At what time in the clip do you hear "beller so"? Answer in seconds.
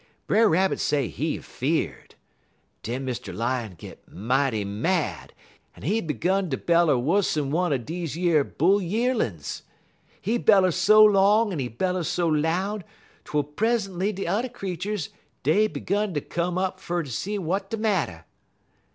10.39-11.03, 11.67-12.27